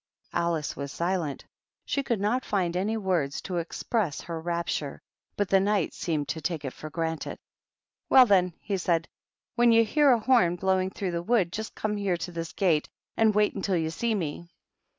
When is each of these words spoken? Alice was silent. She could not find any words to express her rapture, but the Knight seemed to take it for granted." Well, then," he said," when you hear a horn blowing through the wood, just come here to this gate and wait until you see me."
Alice 0.33 0.75
was 0.75 0.91
silent. 0.91 1.45
She 1.85 2.01
could 2.01 2.19
not 2.19 2.43
find 2.43 2.75
any 2.75 2.97
words 2.97 3.39
to 3.41 3.57
express 3.57 4.21
her 4.21 4.41
rapture, 4.41 4.99
but 5.37 5.47
the 5.47 5.59
Knight 5.59 5.93
seemed 5.93 6.27
to 6.29 6.41
take 6.41 6.65
it 6.65 6.73
for 6.73 6.89
granted." 6.89 7.37
Well, 8.09 8.25
then," 8.25 8.55
he 8.59 8.77
said," 8.77 9.07
when 9.57 9.71
you 9.71 9.85
hear 9.85 10.09
a 10.11 10.19
horn 10.19 10.55
blowing 10.55 10.89
through 10.89 11.11
the 11.11 11.21
wood, 11.21 11.51
just 11.51 11.75
come 11.75 11.97
here 11.97 12.17
to 12.17 12.31
this 12.31 12.51
gate 12.51 12.89
and 13.15 13.35
wait 13.35 13.53
until 13.53 13.77
you 13.77 13.91
see 13.91 14.15
me." 14.15 14.49